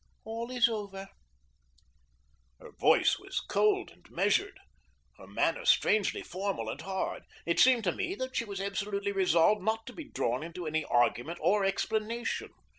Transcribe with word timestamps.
All 0.23 0.49
is 0.49 0.67
over:" 0.67 1.09
Her 2.59 2.71
voice 2.71 3.19
was 3.19 3.39
cold 3.39 3.91
and 3.91 4.09
measured; 4.09 4.59
her 5.17 5.27
manner 5.27 5.63
strangely 5.63 6.23
formal 6.23 6.69
and 6.71 6.81
hard. 6.81 7.21
It 7.45 7.59
seemed 7.59 7.83
to 7.83 7.91
me 7.91 8.15
that 8.15 8.35
she 8.35 8.45
was 8.45 8.59
absolutely 8.59 9.11
resolved 9.11 9.61
not 9.61 9.85
to 9.85 9.93
be 9.93 10.05
drawn 10.09 10.41
into 10.41 10.65
any 10.65 10.83
argument 10.85 11.37
or 11.39 11.63
explanation. 11.63 12.49